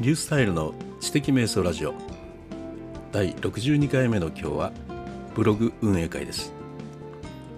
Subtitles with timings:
[0.00, 1.92] リュースタイルの知的瞑想ラジオ。
[3.12, 4.72] 第62回目の今日は
[5.34, 6.54] ブログ運営会です。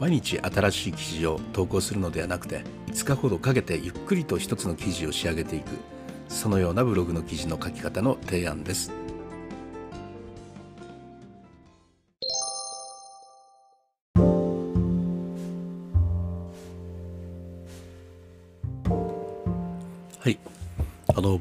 [0.00, 5.68] 毎日新しい記事を投稿するのではなくて5日ほどかけてゆっくりと一つの記事を仕上げていく
[6.28, 8.90] そのようなブログの記事の書き方の提案です。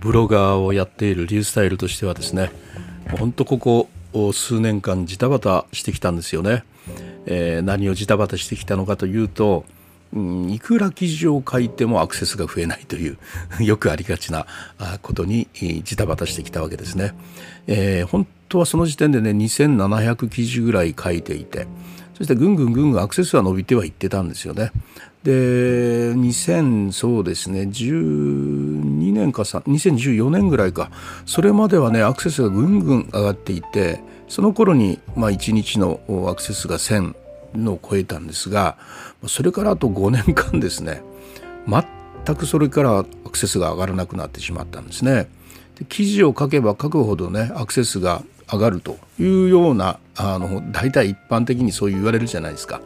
[0.02, 2.52] ブロガーをやっているリュースタイルとしてはですね
[3.18, 3.90] 本当ここ
[4.34, 6.64] 数年間ジタバタしてきたんですよね、
[7.28, 9.64] えー、何をジタバタしてきたのかというと、
[10.14, 13.18] うん、いくら記事を書いてもアクセスが増えないという
[13.64, 14.48] よくありがちな
[15.04, 15.48] ことに
[15.84, 17.14] ジタバタしてきたわけですね、
[17.68, 21.68] えー、本当はその時点でね2700記事ぐらい書いていて
[22.18, 24.72] そしてぐんぐんぐんぐんアクセスは伸びてはいってたんですよね。
[25.24, 30.92] で2000そうですね12年か2014年ぐらいか
[31.26, 37.16] それまではねアクセスがぐんぐん上がっていてその頃にまあ1日のアクセスが1000
[37.56, 38.78] のを超えたんですが
[39.28, 41.02] それからあと5年間ですね
[41.68, 45.30] 全くそれからアクセスが上がらなくなってしまったんですね。
[45.76, 52.82] で記事を書けば書くほどねアクセスが上がるというようなあの大体一般的にそう言われるじゃないですか。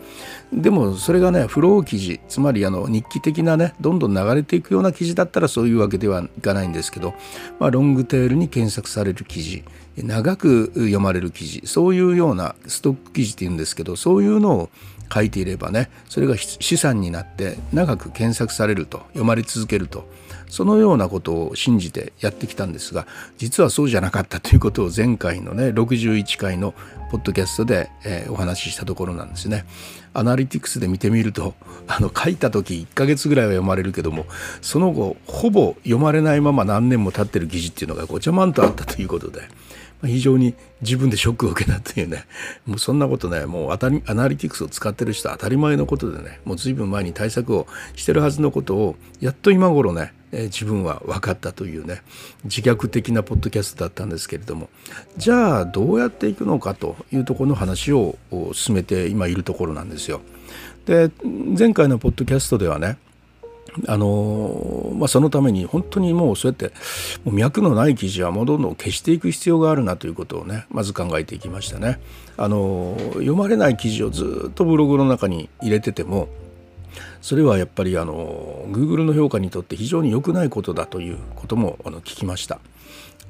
[0.54, 7.16] でもそれがねフロー記事つまりあの日記的なねどんどん流れていくような記事だったらそういうわけではいかないんですけど、
[7.60, 9.64] まあ、ロングテールに検索される記事
[9.98, 14.70] 長く読まれる記事そういうようなストック記事っていうんですけどそういうのを
[15.14, 20.08] 書いていればねそれが資産になって長く検索されると読まれ続けると
[20.50, 23.08] そのようなことを信じてやってきたんですが
[23.38, 26.74] 実はそうじゃなかったということを前回のね61回の
[27.12, 29.66] ポッドキャストで、えー、お話ししたところなんですね。
[30.14, 31.54] アナリティクスで見てみると
[31.88, 34.26] あの書いた時1ヶ月ぐらいは読まれるけども
[34.62, 39.42] その後ほぼ読まれないまま何年も経ってる記事っていうのがごちゃまんとあったということで。
[40.04, 42.26] 非常に自分でショックを受けたというね
[42.66, 52.02] もうそんなことねもう当たりアナリティクスを使ってる人は当たり前のことでねもう随分前に対策をしてるはずのことをやっと今頃ねえ自分は分かったというね
[52.44, 54.70] 自虐的なポッドキャストだったんですけれども
[55.18, 58.18] じゃあどうやっていくのかというところの話を
[58.54, 60.22] 進めて今いるところなんですよ。
[60.86, 61.10] で
[61.58, 62.98] 前回のポッドキャストではね
[63.88, 66.74] あのまあ、そのために本当にもうそうやって
[67.26, 72.00] もう脈のない記事はもうどんどん消していく必要があるなということをねまず考えていきましたね。
[72.38, 76.30] あの読まれない記事をずっとブログの中に入れてても
[77.22, 82.60] それはやっぱりあの Google の評価にとって非常に良くないことだということもあの聞きました。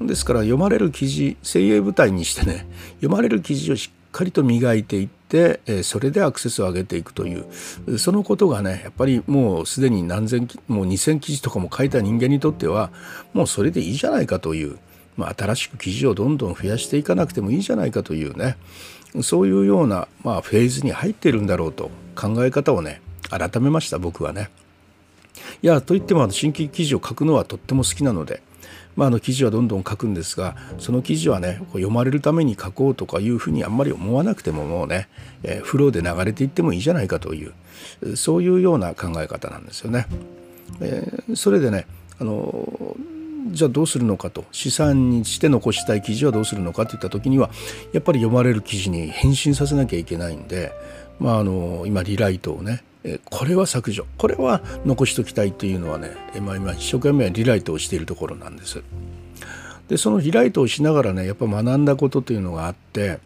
[0.01, 2.67] ですから読まれる記事精鋭部隊にしてね
[2.99, 7.35] 読まれる記事をしっかりと磨いていってそれでアクセスを上げていくとい
[7.89, 12.91] うそのことがねやっぱりもうすでに何千もう2,000記事とかも書いた人間にとっては
[13.33, 14.77] もうそれでいいじゃないかという、
[15.17, 18.57] まあ、新しく記事をどんどん増やしていかなくてもいいじゃないかというね
[19.21, 24.49] そういうような、まあ、フェーズに入っているんだろうと考え方をね改めました僕はね。
[25.61, 28.41] いやといってもあの新規記事を書くのはとっても好きなので、
[28.95, 35.09] まあ、あの記事はどんどん書くんですがその記事はね読まれるために書こうとかいうふうにあんまり思わなくてももうね、
[35.43, 40.07] えー、フローで流れていってもいいじゃないかというそういうような考え方なんですよね。
[40.81, 41.85] えー、それでね
[42.19, 42.95] あの
[43.51, 47.51] じゃあどうするのかと資産にして残したい記事はどうするのかといった時には
[47.93, 50.71] やっぱり読まれる記事に返信させなきゃいけないんで、
[51.19, 52.83] まあ、あの今リライトをね
[53.25, 56.11] これは削除これは残しときたいというのはね、
[56.41, 58.83] まあ、今一生懸命リライトをしているところなんです。
[59.87, 63.19] でそのリライトをしながらねやっぱ学んだことというのがあって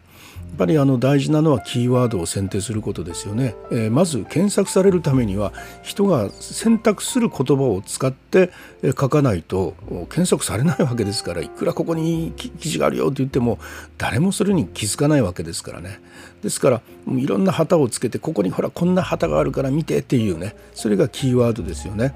[0.57, 8.51] ぱりあの大事なのはキーワードを選定することですよね、えー、まず検索されるためには人が選択する言葉を使って
[8.97, 9.75] 書かないと
[10.09, 13.59] 検索されないわけですからいくらここに記事があるよって言っても
[13.97, 15.99] 誰もそれに気づかないわけですからね
[16.41, 22.15] ですからいろんな旗をつけてここにほらこんな旗があるから見てっていうねそれがキーワードですよね。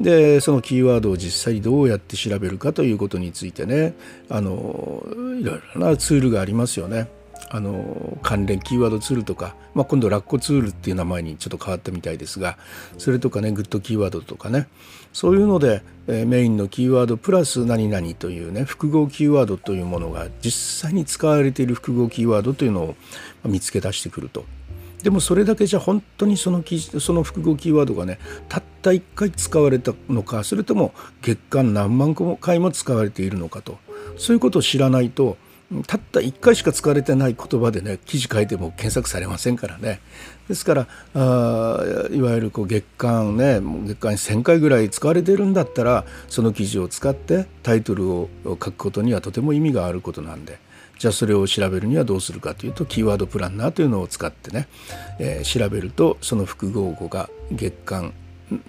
[0.00, 3.94] でそのキーワードを実際どうやって調べるかということについてね
[4.28, 5.04] あの
[5.38, 7.08] いろいろなツールがありますよね。
[7.54, 12.56] あの関連キーワードツールとか、まあ、今度ラッコツールっていう名前にちょっと変わったみたいですが
[12.96, 14.68] それとかねグッドキーワードとかね
[15.12, 22.96] そういうので、え、メインのキーワードプラス何々というね複合キーワードというものが実際に使われている複合キーワードというのを
[23.44, 24.46] 見つけ出してくると。
[25.02, 26.64] でもそれだけじゃ本当にその
[27.00, 28.18] その複合キーワードがね
[28.48, 33.78] たった1回使われたのかそれとも月間何万個も回も使われているのかと
[34.16, 35.36] そういうことを知らないと
[35.86, 40.00] たった1回しか使われてない言葉でね記事書いても検索されませんからね。
[40.48, 50.58] ですからあいわゆるこう月間ね月間1,000回ぐらい使われてるんだったらその記事を使ってタイトルを書くことにはとても意味があることなんで
[50.98, 54.68] じゃあそれを調べるにはどうするかというとキーワードプランナーというのを使ってね、
[55.18, 58.12] えー、調べるとその複合語が月間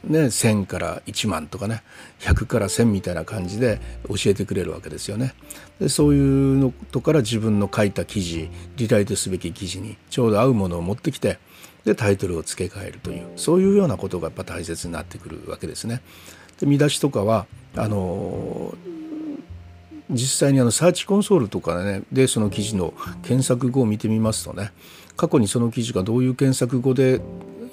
[0.04, 1.84] ね、1000から1万とかね
[2.20, 5.34] 100から1000みたいな感じで教えてくれるわけですよね。
[5.80, 11.40] でそういうのとから自分の書いた記事リライトすべき記事にちょうど合うものを持ってきて
[11.86, 16.02] でタイトルを付け替えるというそういうようなことがやっぱ大切になってくるわけですね。
[16.60, 17.46] で見出しとかは
[17.76, 18.74] あの
[20.10, 22.94] 実際にあのサーチコンソールとかねでその記事の
[23.24, 24.72] 検索語を見てみますとね
[25.16, 27.22] 過去にその記事がどういう検索語で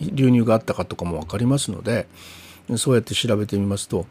[0.01, 2.07] 流入があったかとかも分かりますので
[2.77, 4.07] そうやって調べてみますと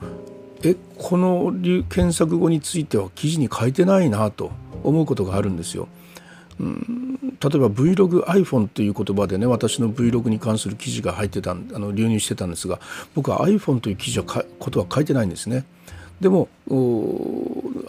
[0.64, 1.54] えこの
[1.90, 4.52] 検索語については記事に書いてないなと
[4.84, 5.88] 思うことがあるんですよ。
[6.60, 12.82] うん、例えば VlogiPhone という言葉でね私の Vlog に関する記事が入ってたあの流入してたんですが
[13.16, 15.66] 僕は iPhone という記事はことは書いてないんですね。
[16.20, 16.50] でも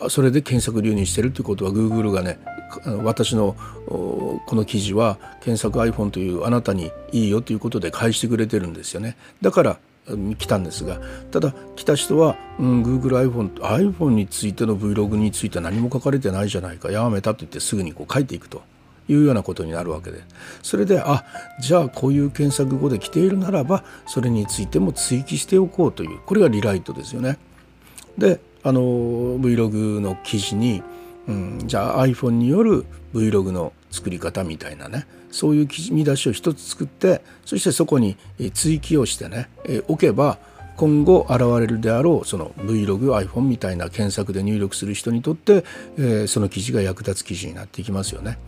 [0.08, 2.38] それで検索流入してるということは Google がね
[3.02, 3.56] 私の
[3.86, 9.16] この記事は検索 iPhone というあなたにいいよということで返してくれてるんですよね。
[9.42, 9.78] だから
[10.38, 11.00] 来たんですが
[11.30, 18.62] ただ来た人は、うん、Google iPhone, iPhone についての Vlog について何も書かれてないじゃないかやめたと言ってすぐにこう書いていくと。
[19.08, 20.22] いうようなことになるわけで。
[20.62, 21.24] それであ
[21.60, 27.36] じゃあこういう検索語で来ているならばそれについても追記しておこうというこれがリライトですよね。
[28.16, 30.82] であの Vlog の記事に
[31.28, 38.16] うん、じゃあ iPhone による Vlog の作り方みたいなねそういう見出しを一つ作ってそしてそこに
[38.52, 40.38] 追記をしてね、え置けば
[40.76, 45.64] 今後現れるであろうその VlogiPhone みたいな検索で入力する人にとって、
[45.98, 48.38] えー、その記事が役立つ記事になっていきますよね。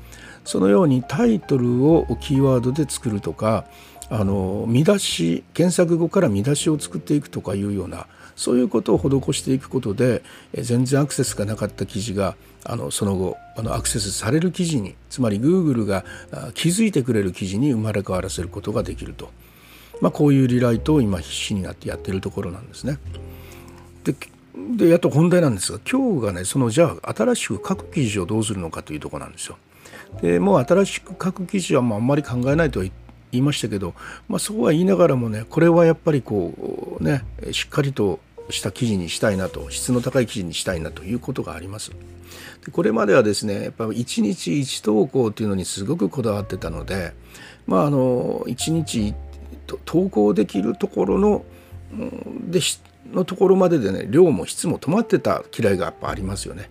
[0.45, 3.67] そのようにタイトルをキーワードで作るとか
[4.09, 10.23] あの見出し検索語から見出しを作っていくとかいうようなそういうことを施していくことで
[10.55, 16.05] 全然アクセスがなかった記事があのその後あのアクセスされる記事につまり Google が
[16.55, 19.31] 気づいてくれる記事に生まれ変わらせることができると、
[20.01, 22.99] まあ、こういうリライトを今必死になってやってるところなんですね。
[24.05, 24.15] で
[24.77, 29.57] でやっと本題なんですが今日がねそのじゃあ新しく書く記事をどうするのかというとこなんですよ。
[30.21, 32.93] でもう新しく書く記事はもうあんまり考えないとは言
[33.33, 33.95] 言いましたけど、
[34.29, 38.21] まあ、そうは言いながらもねこれはやっぱりこうねしっかりと
[38.51, 41.91] した記事にしたいなと質の高い記事にしたいなということがあります。
[42.65, 47.13] でこれまではですねやっぱ1日1投稿というのにすごくこだわってたので
[47.67, 49.15] まああの1日
[49.85, 51.45] 投稿できるところの
[52.47, 52.61] で
[53.13, 56.71] のところまででね量も質も止まってた嫌いがやっぱありますよね。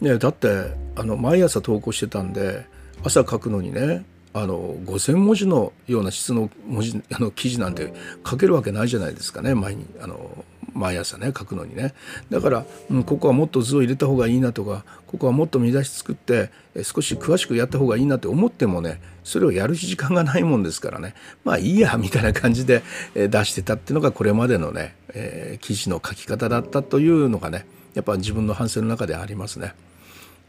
[0.00, 2.66] ねだってあの毎朝投稿してたんで
[3.04, 7.92] 朝書くのにねあの5,000文字のような質の文字 あの記事なんて
[8.28, 10.44] 書けるわけないじゃないですかね毎にあの
[10.74, 11.94] 毎朝ね書くのにね
[12.30, 16.50] だから、うん、ここはもっと図を入れた方がいいなとかここはもっと見出し作って
[16.82, 21.14] 少し詳しくやった方がいいなって思ってもねそれをやる時間がないもんですからね
[21.44, 22.82] まあいいやみたいな感じで
[23.14, 29.74] 出してたっていうのがこれまでのね、えー、記事の書き方だったというのがねやっぱ自分の反省の中でありますね。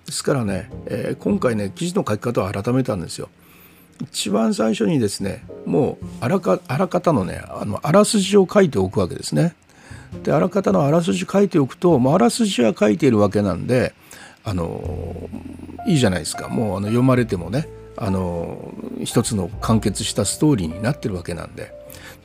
[0.05, 3.29] ですからね、えー、今回ね記事の書き方を改めたんですよ。
[4.01, 9.55] 一番最初にですねもうあらかあらかたのねあのあらすじを書いておくわけですね。
[10.23, 13.93] であらかたのあらすじ書いておくと、まあ、あらすじは書いているわけなんで
[14.43, 15.29] あの
[15.87, 21.71] いいじゃないですかもうあの読まれてもねあの一つの完結したストーリーになってるわけなんで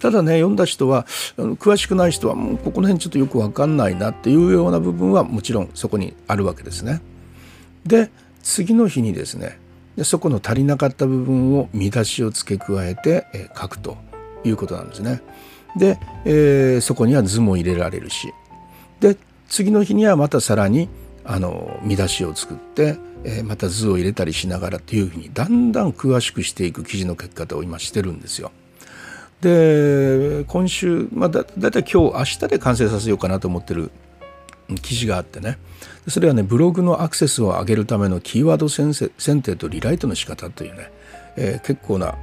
[0.01, 1.05] ただね読んだ人は
[1.37, 7.03] 詳しくない人はもうここの辺ちょっとよく分かんないなっていうような部分はもちろんそこにあるわけですね。
[7.85, 8.11] で
[8.43, 9.59] 次の日にですね
[9.97, 13.97] でそこの足りなかった部分を見出しを付け加えて、え書くと
[14.45, 15.23] いうことなんですね。
[15.77, 18.33] で、えー、そこには図も入れられるし
[19.01, 19.17] で
[19.49, 20.89] 次の日にはまたさらに
[21.25, 28.53] あの見出しを作って、えー、また図を入れたりしながらっていうふうにだんだん詳しくしていく記事の書き方を今してるんですよ。
[29.41, 33.91] で今週、まあ、だだいたい今日明日で完成させようかなと思ってる
[34.83, 35.59] 記事があってね。
[36.09, 40.91] それはねブログのアクセスを上げるためのキーワード選定とリライトの仕方というね、
[41.37, 42.17] えー、結構な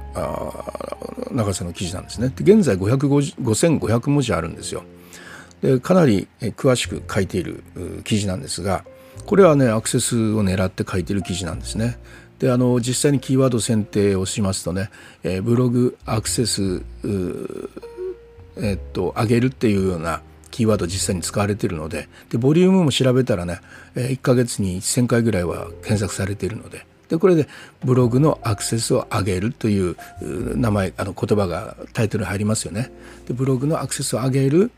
[1.30, 2.32] 長さの記事なんですね。
[2.34, 4.84] で現在5500文字あるんですよ。
[5.62, 7.62] でかなり詳しく書いている
[8.04, 8.84] 記事なんですが
[9.26, 11.98] これはねアクセスを狙って書いている記事なんですね。
[12.38, 14.90] であの実際にキーワード選定をしますとね、
[15.42, 16.82] ブログアクセス
[18.56, 20.22] えっと上げるっていうような
[20.52, 23.60] キーワード実際に使われているのででボリュームも調べたらね
[23.96, 26.86] 1ヶ月に1,000回ぐらいは検索されているので。
[27.08, 27.46] でこれで
[27.84, 29.96] ブログのアクセスを上げるという
[30.56, 32.90] 名前あの言葉がタイトルに入りますよね。
[33.28, 34.70] でブログのアクセスを上げる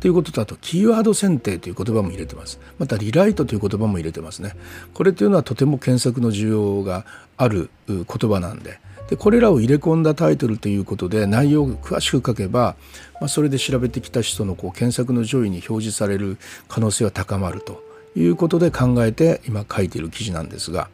[0.00, 2.58] ということとあとキーワード選定という言葉も入れてます。
[2.78, 4.56] またリライトという言葉も入れてますね。
[4.94, 7.04] これというのはとても検索の需要が
[7.36, 8.80] ある言葉なんで。
[9.08, 12.76] でこれらを入れ込んだタイトルということで内容を詳しく書けば、
[13.20, 17.82] まあ、それで調べてきた人のこう検索の上位に表示される可能性は高まると
[18.16, 20.88] いうことで考えて今書いている記事なんですが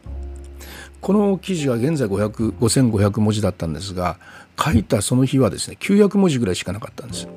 [0.99, 4.17] この記事は現在500 5500文字だったんですが
[4.59, 7.27] 書いたその日はですね900文字ぐらいしかなかったんです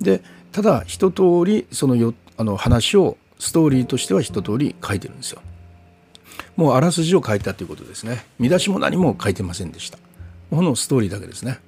[0.00, 5.40] でただ一通りそのよあの話をストーリーとしては一通り書いてるんですよ。
[6.60, 8.22] もうあらすじを書いたということですね。
[8.38, 9.98] 見出しも何も書いてませんでした。
[10.50, 11.58] このストーリーだけですね。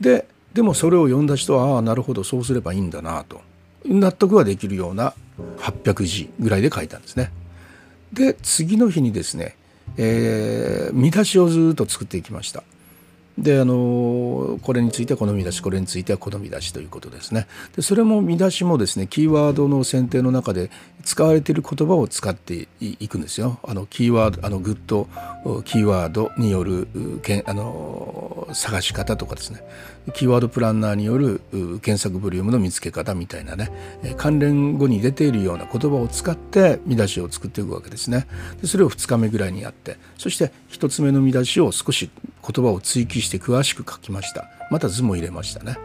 [0.00, 3.40] ででもそれを読んだ人はああなるほどそうすればいいんだなと。
[3.84, 5.14] 納得はできるような
[5.60, 7.30] 800字ぐらいで書いたんですね。
[8.12, 9.54] で次の日にですね、
[9.96, 12.64] えー、見出しをずっと作っていきました。
[13.38, 17.46] であのこれについてはこの見出しこれについてはこの見出しということですね。
[17.76, 20.70] でそれも見出しもですねキーワードの選定の中で
[21.04, 23.60] 使われている言葉を使っていくんですよ。
[23.62, 25.08] あのキーワードあのグッド
[25.64, 26.88] キーワードによる
[27.22, 29.62] けあの探し方とかですね。
[30.14, 31.40] キーワードプランナーによる
[31.82, 33.70] 検索ボリュームの見つけ方みたいなね。
[34.16, 38.26] 関連語に出ているような言葉を使って見出しを作っていくわけですね。
[38.60, 42.10] でそれを2日目ぐらいにやってそして1つ目の見出しを少し
[42.50, 44.48] 言葉を追記して詳しく書きました。
[44.70, 45.78] また図も入れましたね、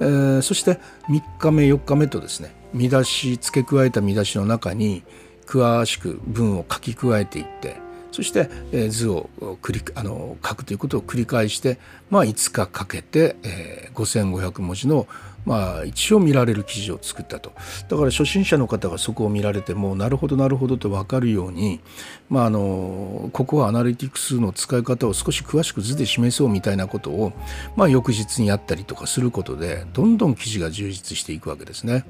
[0.00, 5.02] えー、そして3日目4日目とですね見出し付け加えた見出しの中に
[5.46, 7.76] 詳しく文を書き加えていって
[8.12, 9.30] そして、え図を
[9.62, 11.78] 繰りあの書くということを繰り返して、
[12.10, 15.06] まあ、5日かけて、えー、5500文字の
[15.44, 17.52] まあ、一応見られる記事を作ったと
[17.88, 21.80] だから初心者の方がそこを見られてもなるほどなるほどと分かるように、
[22.28, 27.32] まあ、あのここはアナリティクスの使い方を少し詳しく図で示そうみたいなことを、
[27.76, 32.04] まあ、翌日にやったりとかすることでどんどん記事が充実していくわけですね。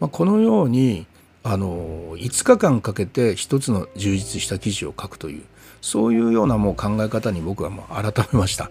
[0.00, 1.06] まあ、このように
[1.42, 5.42] あの5日間かけて一つの充実した記事を書くという
[5.80, 8.70] そういうようなもう考え方に僕はもう改めました。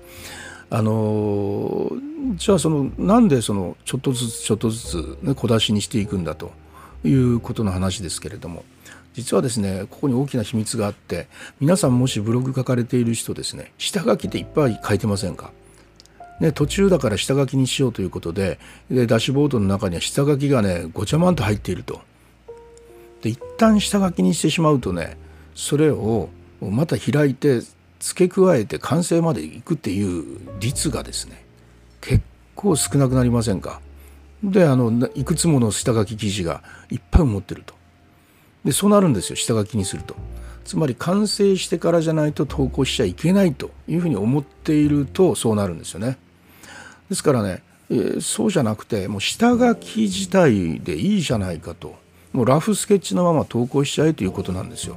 [0.70, 1.92] あの
[2.36, 6.52] じゃあそのなんでそのちょっとずつちょっとずつ、ね、小出しにしていくんだと
[7.04, 8.66] いうことの話ですけれども
[9.14, 11.28] 実はですねここに大きな秘密があって
[11.60, 15.52] 皆さんもしブログ書かれている人ですね下書きっていっぱい書いてませんか？
[16.42, 18.60] ね、途中だから下書きにしようということで
[18.92, 22.02] でダッシュボードの中には下書きがねごちゃまんと入っていると。
[23.22, 25.18] で一旦下書きにしてしまうとね
[25.54, 26.30] それを
[26.60, 27.62] また開いて
[28.06, 31.44] 付け加えて完成までいくっていう率がですね
[32.02, 33.82] 結構少なくなりませんか？
[34.44, 37.74] であのいくつもの下書き記事がいっぱい持ってると。
[38.64, 40.16] でそうなるんですよ下書きにすると。
[40.66, 46.20] つまり完成してからじゃないと投稿しちゃいけないというふうに思っているとそうなるんですよね。
[47.10, 51.96] ですからね、えー、そうじゃなくてもう下書き自体でいいじゃないかと。
[52.34, 54.96] もうラフスケッチのまま投稿しちゃえということなんですよ。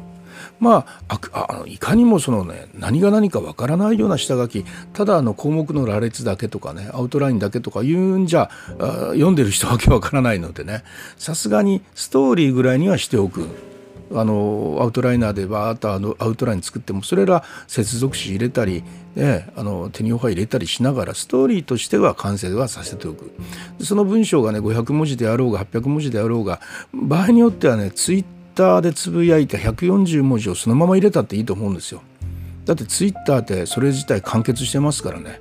[0.60, 4.64] まああいかにもそのね何が何かわからないような下書き。
[4.92, 10.84] ただあの項目の羅列だけとかねアウトラインだけとか言うんじゃ読んでる人わけわからないのでね。
[11.16, 13.68] さすがにストーリーぐらいにはしておく。
[14.14, 18.82] あのアウトライナーでバーッとあのアウトライン作ってもそれら接続詞入れたり、
[19.14, 23.32] ね、あの手にオファー入れたりしながらストーリーとしては完成はさせておく。
[23.80, 26.60] その文章がね500文字であろうが800文字であろうが
[26.92, 28.24] 場合によってはねツイッ
[28.58, 32.02] ターでつぶやいた140文字をそのまま入れたっていいと思うんですよ。
[32.64, 35.40] だってツイッターってそれ自体完結してますからね。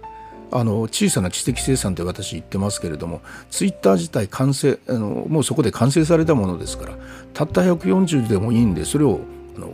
[0.52, 3.20] あの小さな知的生産って私言ってますけれども
[3.50, 6.94] ツイッター自体完成あのもうそこで完成されたものですから
[7.34, 9.20] たった140でもいいんでそれを
[9.58, 9.68] あの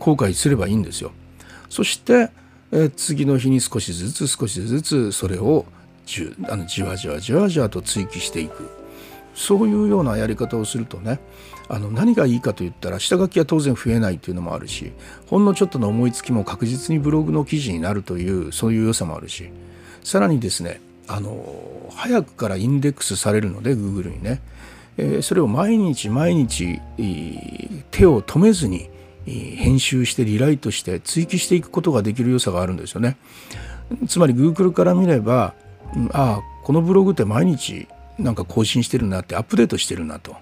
[0.00, 1.12] 後悔すればいいんですよ。
[1.68, 2.30] そして
[2.72, 5.66] え次の日に少しずつ少しずつそれを
[6.06, 8.79] じあのじわじわじわじわと追記していく
[9.34, 11.20] そういうようなやり方をするとね
[11.68, 14.92] あの何がいいかといったら下書きは当然増えないというのもあるし
[15.28, 19.50] ほんのちょっとの思いつきも確実にブログの記事になるというそういう良さもあるし
[20.02, 24.40] さらにですねあの早くからインデックスされるので Google にね、
[24.96, 26.80] えー、それを毎日毎日
[27.90, 28.90] 手を止めずに
[29.26, 33.16] 編集してリライトして追記していくことができる良さがあるんですよね。
[34.08, 35.54] つまり Google から見れば
[36.12, 37.88] ああこのブログって毎日
[38.20, 40.36] なんか更新してるなってアップデートしてるなと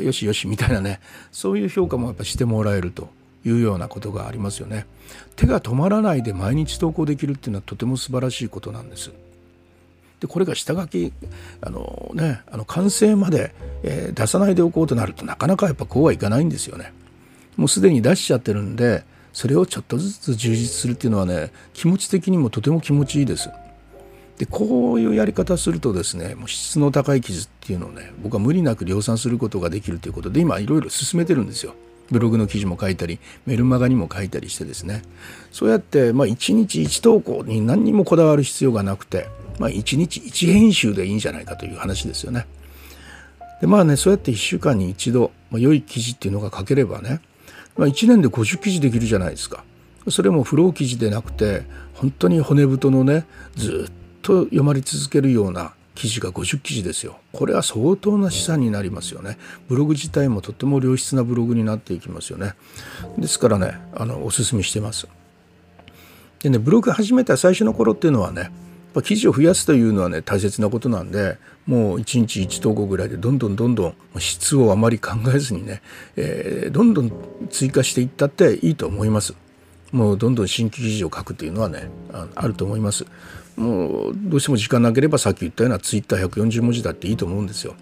[0.00, 1.00] よしよしみたいなね
[1.30, 3.08] そういう評価もやっぱしてもらえると
[3.44, 4.86] いうようなことがありますよね。
[5.34, 9.10] 手が止まらないで毎日投稿できるっていうのはとても素晴らしいことなんです。
[10.20, 11.12] でこれが下書き
[11.60, 13.52] あのねあの完成まで
[13.82, 16.92] えー、出さないでおこうとなるとなかなかやっぱこうはいかないんですよね。
[17.56, 23.50] もうすでに出しちゃってるんでそれをちょっとずつ充実するっていうのはね気持ち的にもとても気持ちいいです。
[24.42, 31.76] でこういうやり方するとですねもう質の高い記事っていうのをね僕は無理なく量産することができるということで今いろいろ進めてるんですよ。
[32.10, 35.02] ブログの記事も書いたりメルマガにも書いたりしてですね
[35.52, 39.28] そうやって、まあ、1日1投稿に何にもこだわる必要がなくて、
[39.60, 42.48] まあ、1日1編集でいいんじゃないかという話ですよね。
[43.60, 47.20] でまあねそうやって1週間に一度、まあ、良い記事っていうのが書ければね、
[47.76, 49.62] まあ、1年で50記事できるじゃないですか。
[50.08, 51.62] それもフロー記事でなくて
[51.94, 57.18] 本当に骨太のねずっと読まれ続けるような記事が50記事ですよ。
[57.32, 59.36] これは相当な資産になりますよね。
[59.68, 62.54] ブログ自体もとっても良質なブログになっていきますよね。
[63.18, 65.06] ですからねあのおすすめしてます。
[66.40, 68.50] でねブログ始めた最初の頃っていうのはね
[69.00, 75.82] 記事を増やすというのはね大切なことなんでもう1日1投稿ぐらいでどんどんどんどん質をあまり考えずにね、
[76.16, 77.12] えー、どんどん
[77.48, 79.34] 追加していったっていいと思います。
[79.92, 81.90] もうどんどん新規記事を書くというのはね
[82.34, 83.06] あると思います。
[83.56, 87.74] もうどうしても時間なければさっき言ったようなツイッター140文字だっていいと思うんですよ。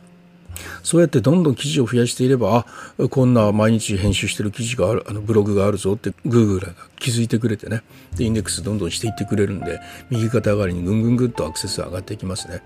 [0.83, 2.67] そうやってどんどん記事を増やしていれば
[2.99, 7.83] あこんな毎日編集してる記事があるあのブログがあるぞって Google が気づいてくれてね。
[8.17, 12.63] でインデックスどんどんしていってくれるんで右肩上がりにぐんぐんぐんとアクセス上がっていきますね。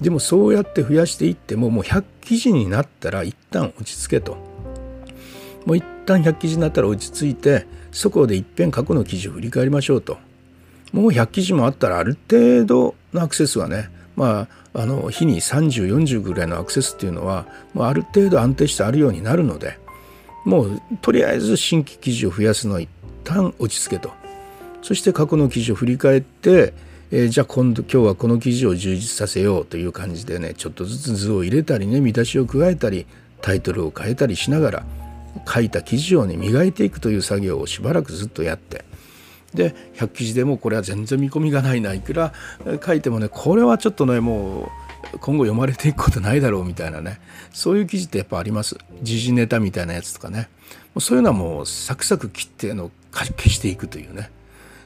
[0.00, 4.36] でもそうやって増やしていってももう100記事になったら一旦落ち着けと。
[5.64, 10.18] もう一旦100記事になったら落ち着いてそこでいっぺん過去の記事を振り返りましょうと。
[10.92, 19.78] もう100記事もあったらある程度のアクセスはねまあ、あの日に3040ぐらいのアクセスっていうのは、まあ、ある程度安定してあるようになるので
[20.44, 22.88] もうとりあえず新規記事を増やすのは一
[23.24, 24.12] 旦落ち着けと。
[24.82, 26.72] そして過去の記事を振り返って、
[27.10, 33.04] えー、じゃあ今度今日はこの記事を充実させようという感じでねちょっとずつ図を入れたりね見出しを加えたり
[33.42, 34.86] タイトルを変えたりしながら
[35.52, 38.84] 書いた記事をね磨いていくという作業をしばらくずっとやって
[39.56, 42.32] で100記事でもこれは全然見込みがないないくら
[42.84, 44.70] 書いてもねこれはちょっとねも
[45.14, 47.20] う今後読まれていくことないだろうみたいなね
[47.52, 48.76] そういう記事ってやっぱあります。
[49.02, 50.48] 時事ネタみたいなやつとかね。
[50.98, 54.30] そういうのはもうサクサク切っての消していくというね。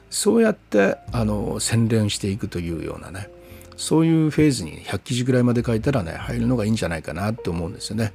[0.09, 3.29] そうやってあの洗練していくというようなね。
[3.77, 8.13] そういうフェーズに100記事ぐらいまで書いたらね入るのがいいんじゃないかなと思うんですよね。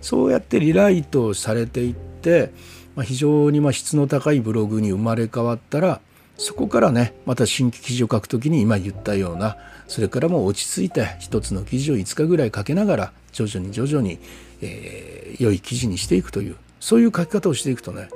[0.00, 2.52] そうやってリライトされていって
[2.98, 6.00] まあ、非常にま質の高いブログに生まれ変わったら
[6.36, 9.56] そこからねまた新規記事を書くときに今言ったような
[9.86, 14.18] それからもう落ち着いて一つの記事を5日ぐらい書けながら徐々に徐々に、
[14.62, 18.08] えー、良い記事にしていくというそういう書き方をしていくとね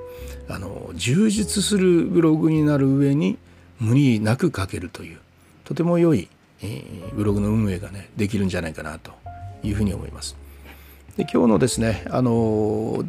[0.48, 3.38] あの充実するブログになる上に
[3.78, 5.20] 無理なく書けるという
[5.62, 6.28] とても良い、
[6.60, 9.12] えー、ブログの運営がねできるんじゃないかなと
[9.62, 10.41] いうふうに思います。
[11.16, 13.04] で今日のですねあの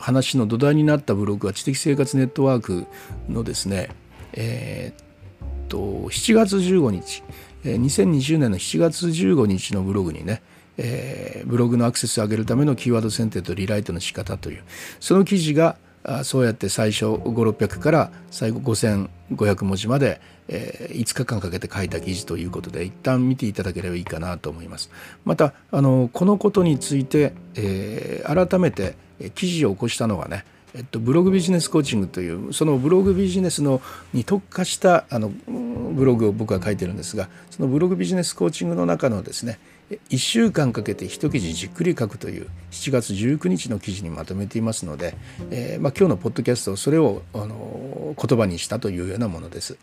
[0.00, 2.86] 話の土台になったブログは知的生活ネットワーク
[3.28, 3.90] のですね
[4.32, 5.78] えー、っと
[6.10, 7.22] 7月15日
[7.64, 10.42] 2020年の7月15日のブログにね
[10.82, 14.62] えー、ブログのアクセスを上げるためのキーワード選定とリライトの仕方という
[14.98, 24.90] その記事があそうやって最初5600から最後5500文字まで、えー、5日間かけて書いた記事ということで一旦見ていただければいいかなと思います。
[25.24, 28.94] またあのこのことについて、えー、改めて
[29.34, 33.80] 記事を起こしたのはねえっと、ブログビジネスコーチングというそのブログビジネスの
[34.12, 39.58] に特化したあのブログを僕は書いてるんですがそのブログビジネスコーチングの中のですね
[39.90, 45.16] 1週間かけて一記事じっくり書くという7月19日の記事にまとめていますので、
[45.50, 49.76] えーまあ、今日のポッドキャストそれをあの言葉にしたというようなものです。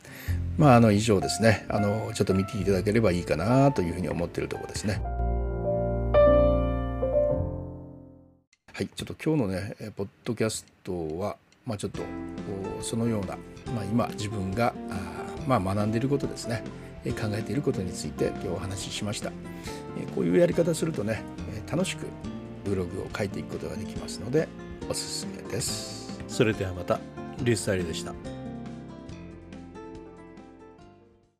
[0.57, 5.01] まあ、あの以上ですねあのちょっと見ていただければいいかなというふうに思っているところですね。
[8.73, 12.01] はい、ちょっと今日のねポッドキャストは、まあ、ちょっと
[12.81, 13.35] そのような、
[13.73, 16.63] まあ、今自分があ、まあ、学んでいることですね
[17.05, 19.31] 考えていることについて今日お話ししました。
[20.15, 21.23] こういうやり方するとね
[21.69, 22.05] 楽しく
[22.65, 24.47] ブログを書いていくことができますので
[24.89, 26.19] おすすめです。
[26.27, 26.99] それではまた
[27.39, 28.13] リュースタイルでした。